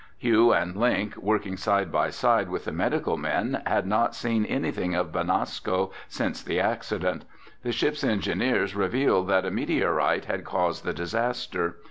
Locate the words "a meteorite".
9.45-10.25